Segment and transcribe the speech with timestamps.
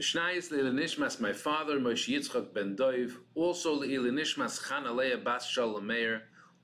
[0.00, 6.22] Mishnayis le'ilin my father, Moshe Yitzchak ben Doiv, also le'ilin nishmas Chanaleya bas Shalom Meir,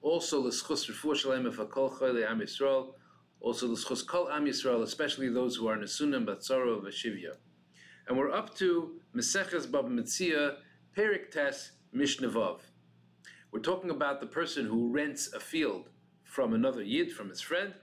[0.00, 2.94] also l'schus refuah shalem v'kol choyle Am Yisrael,
[3.42, 7.34] also l'schus kol Am Yisrael, especially those who are nesunim batzaro v'shivya.
[8.08, 10.54] And we're up to Meseches Bab Metzia,
[10.96, 12.60] Perik Tes Mishnevov.
[13.52, 15.90] We're talking about the person who rents a field
[16.24, 17.74] from another yid, from his friend.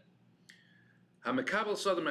[1.23, 2.03] Hamekabel sodeh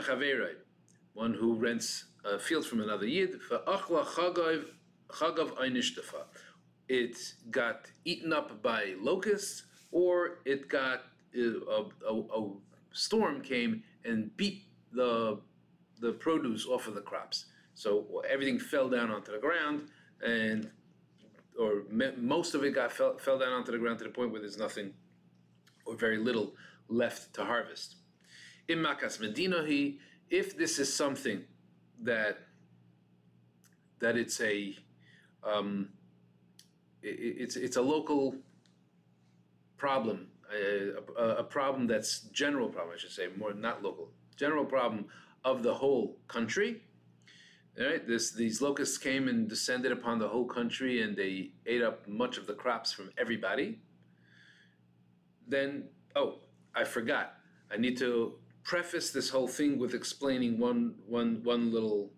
[1.15, 3.41] one who rents a field from another yid.
[6.89, 7.17] It
[7.51, 11.05] got eaten up by locusts, or it got
[11.37, 12.53] uh, a, a, a
[12.93, 15.41] storm came and beat the
[16.01, 17.47] the produce off of the crops.
[17.75, 19.89] So everything fell down onto the ground,
[20.25, 20.71] and
[21.59, 21.85] or
[22.17, 24.59] most of it got fell, fell down onto the ground to the point where there's
[24.59, 24.93] nothing
[25.87, 26.55] or very little
[26.89, 27.97] left to harvest.
[28.69, 29.99] In Makas Medinahi,
[30.31, 31.45] if this is something
[32.03, 32.39] that
[34.01, 34.77] that it's a
[35.43, 35.91] um,
[37.03, 38.35] it, it's it's a local
[39.77, 44.65] problem, a, a, a, problem that's general problem, I should say, more not local, general
[44.65, 45.07] problem
[45.45, 46.81] of the whole country.
[47.79, 51.83] All right, this these locusts came and descended upon the whole country, and they ate
[51.83, 53.81] up much of the crops from everybody.
[55.47, 56.39] Then, oh,
[56.75, 57.35] I forgot.
[57.71, 62.11] I need to preface this whole thing with explaining one one one little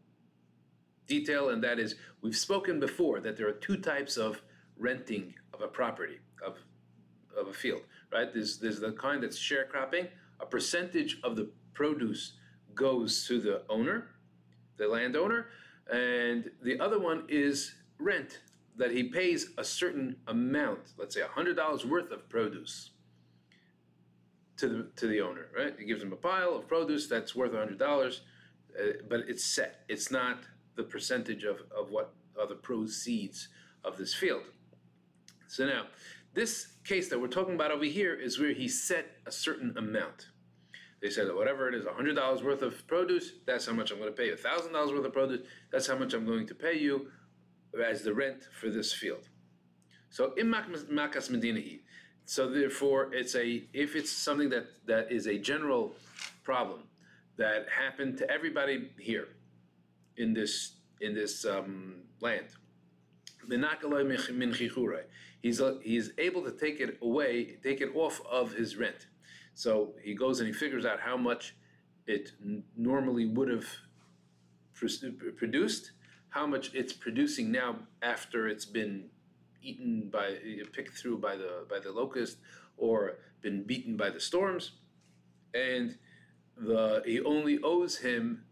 [1.07, 4.43] detail, and that is we've spoken before that there are two types of
[4.79, 6.59] renting of a property of
[7.39, 7.83] of a field.
[8.13, 8.33] Right?
[8.33, 10.09] There's there's the kind that's sharecropping.
[10.41, 12.35] A percentage of the produce
[12.75, 14.09] goes to the owner
[14.77, 15.49] the landowner,
[15.91, 18.41] and the other one is rent
[18.77, 22.91] that he pays a certain amount, let's say $100 worth of produce
[24.57, 25.75] to the to the owner, right?
[25.79, 29.85] He gives him a pile of produce that's worth $100, uh, but it's set.
[29.89, 30.39] It's not
[30.77, 33.49] the percentage of, of what are the proceeds
[33.85, 34.43] of this field.
[35.49, 35.87] So now,
[36.35, 40.29] this case that we're talking about over here is where he set a certain amount.
[41.01, 44.17] They said whatever it is, $100 worth of produce, that's how much I'm going to
[44.17, 44.37] pay you.
[44.37, 47.09] $1,000 worth of produce, that's how much I'm going to pay you
[47.83, 49.29] as the rent for this field.
[50.11, 51.81] So in Makas Medinahi.
[52.27, 55.95] So therefore, it's a if it's something that, that is a general
[56.43, 56.83] problem
[57.37, 59.29] that happened to everybody here
[60.17, 62.47] in this in this um, land.
[65.43, 69.07] He's, he's able to take it away, take it off of his rent.
[69.55, 71.55] So he goes and he figures out how much
[72.07, 72.33] it
[72.77, 73.67] normally would have
[74.75, 75.93] pr- produced,
[76.31, 79.11] how much it's producing now after it's been
[79.67, 82.39] eaten by, eh, picked through by the by the locust,
[82.77, 84.73] or been beaten by the storms,
[85.55, 85.99] and
[86.57, 88.45] the he only owes him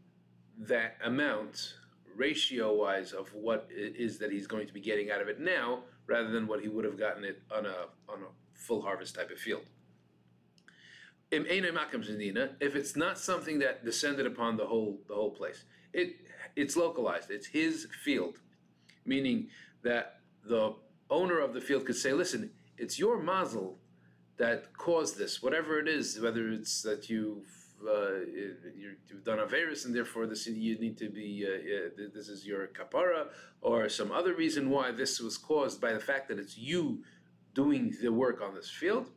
[0.59, 1.75] that amount
[2.17, 5.41] ratio wise of what it is that he's going to be getting out of it
[5.41, 7.77] now, rather than what he would have gotten it on a
[8.09, 9.65] on a full harvest type of field.
[12.61, 16.17] If it's not something that descended upon the whole the whole place, it
[16.57, 17.31] it's localized.
[17.31, 18.39] It's his field,
[19.05, 19.49] meaning
[19.83, 20.75] that the
[21.11, 23.79] owner of the field could say, "Listen, it's your mazel
[24.37, 27.47] that caused this, whatever it is, whether it's that you've
[27.87, 28.21] uh,
[29.09, 33.29] you've done aveiras and therefore this you need to be uh, this is your kapara,
[33.61, 37.03] or some other reason why this was caused by the fact that it's you
[37.55, 39.11] doing the work on this field."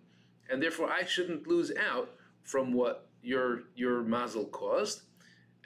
[0.50, 2.09] and therefore I shouldn't lose out
[2.44, 5.02] from what your your mazel caused.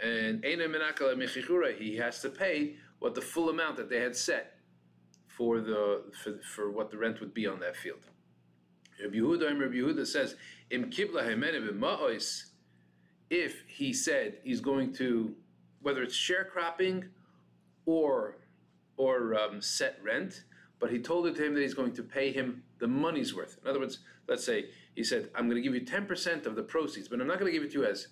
[0.02, 4.56] And he has to pay what the full amount that they had set
[5.41, 8.02] for the for, for what the rent would be on that field.
[9.02, 10.35] Rabbi Yehuda, Rabbi Yehuda says,
[10.69, 11.24] "Im kibla
[13.31, 15.34] If he said he's going to,
[15.81, 17.06] whether it's sharecropping
[17.88, 18.38] or
[18.97, 20.44] or um, set rent,
[20.79, 23.58] but he told it to him that he's going to pay him the money's worth.
[23.63, 23.97] In other words,
[24.28, 27.25] let's say he said, I'm going to give you 10% of the proceeds, but I'm
[27.25, 28.09] not going to give it to you as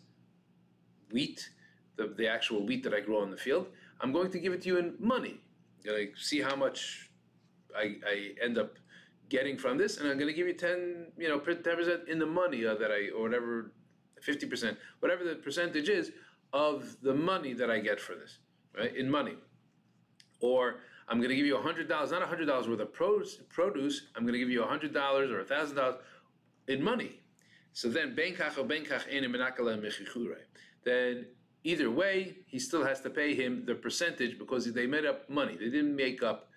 [1.11, 1.47] wheat,
[1.96, 3.67] the, the actual wheat that I grow in the field.
[4.01, 5.41] I'm going to give it to you in money.
[5.78, 7.09] I'm going to see how much
[7.78, 8.78] I, I end up
[9.30, 12.26] getting from this, and I'm going to give you 10, you know, 10% in the
[12.26, 13.72] money that I, or whatever,
[14.26, 16.12] 50%, whatever the percentage is
[16.52, 18.40] of the money that I get for this,
[18.78, 19.36] right, in money.
[20.42, 20.78] Or
[21.08, 24.50] I'm going to give you $100, not $100 worth of produce, I'm going to give
[24.50, 24.96] you $100
[25.32, 25.98] or $1,000
[26.68, 27.20] in money.
[27.74, 28.16] So then,
[30.84, 31.26] then
[31.64, 35.56] either way, he still has to pay him the percentage because they made up money.
[35.56, 36.48] They didn't make up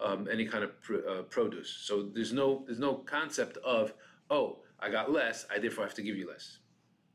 [0.00, 1.76] um, any kind of pr- uh, produce.
[1.82, 3.94] So there's no there's no concept of
[4.30, 6.58] oh I got less, I therefore have to give you less.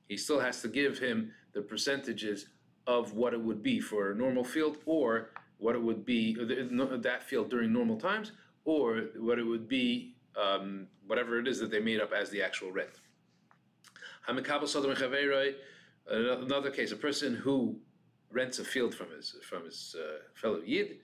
[0.07, 2.47] He still has to give him the percentages
[2.87, 5.29] of what it would be for a normal field or
[5.59, 8.31] what it would be that field during normal times
[8.65, 12.41] or what it would be um, whatever it is that they made up as the
[12.41, 13.01] actual rent.
[16.07, 17.77] Another case, a person who
[18.31, 20.97] rents a field from his from his uh, fellow yid,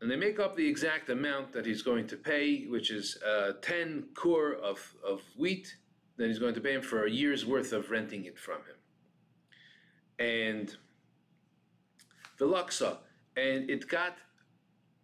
[0.00, 3.52] and they make up the exact amount that he's going to pay, which is uh,
[3.62, 5.74] 10 kur of, of wheat
[6.18, 8.76] that he's going to pay him for a year's worth of renting it from him.
[10.18, 10.76] And
[12.38, 12.98] the Laksa,
[13.36, 14.16] and it got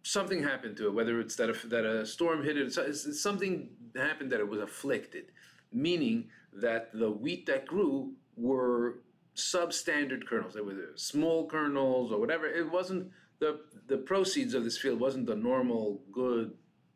[0.03, 4.31] something happened to it, whether it's that a, that a storm hit it, something happened
[4.31, 5.25] that it was afflicted,
[5.73, 8.99] meaning that the wheat that grew were
[9.35, 10.53] substandard kernels.
[10.53, 12.47] They were small kernels or whatever.
[12.47, 16.53] It wasn't the the proceeds of this field wasn't the normal good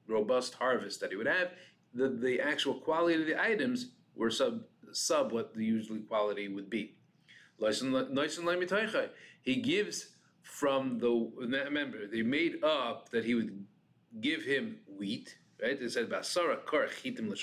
[0.08, 1.52] robust harvest that he would have.
[1.94, 6.70] The the actual quality of the items were sub sub what the usual quality would
[6.70, 6.96] be.
[9.44, 10.10] He gives
[10.42, 13.66] from the remember they made up that he would
[14.22, 15.82] give him wheat, right?
[15.82, 17.34] It said basara kor chitim.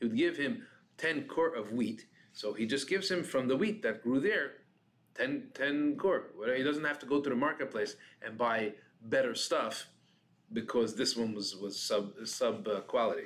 [0.00, 0.66] He would give him
[0.96, 2.06] ten kor of wheat.
[2.36, 4.52] So he just gives him from the wheat that grew there
[5.14, 6.24] 10, 10 kor.
[6.54, 9.86] He doesn't have to go to the marketplace and buy better stuff
[10.52, 13.24] because this one was, was sub, sub uh, quality.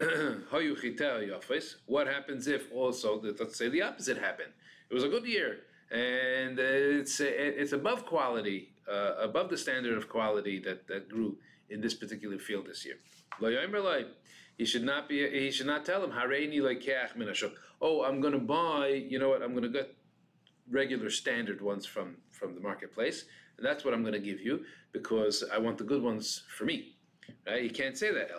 [1.86, 4.52] what happens if also, let's say the opposite happened?
[4.90, 5.60] It was a good year
[5.92, 11.38] and it's, it's above quality, uh, above the standard of quality that, that grew
[11.74, 12.94] in this particular field this year.
[14.56, 15.28] He should not be.
[15.28, 16.12] He should not tell him.
[17.80, 18.86] Oh, I'm going to buy.
[18.88, 19.42] You know what?
[19.42, 19.94] I'm going to get
[20.70, 23.24] regular standard ones from from the marketplace,
[23.56, 26.64] and that's what I'm going to give you because I want the good ones for
[26.64, 26.94] me.
[27.46, 27.62] Right?
[27.64, 28.30] He can't say that.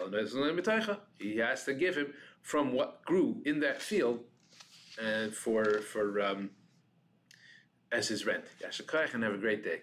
[1.19, 4.21] He has to give him from what grew in that field,
[5.01, 6.51] and for for um,
[7.91, 8.45] as his rent.
[9.13, 9.81] And have a great day.